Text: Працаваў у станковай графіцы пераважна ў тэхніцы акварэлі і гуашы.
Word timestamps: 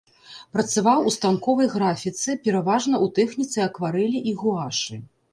Працаваў 0.55 0.99
у 1.09 1.11
станковай 1.15 1.67
графіцы 1.73 2.35
пераважна 2.47 2.95
ў 2.99 3.07
тэхніцы 3.19 3.57
акварэлі 3.67 4.19
і 4.33 4.33
гуашы. 4.41 4.99